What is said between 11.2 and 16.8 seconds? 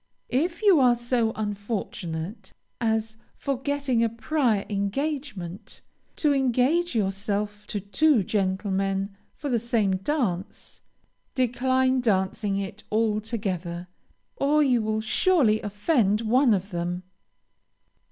decline dancing it altogether, or you will surely offend one of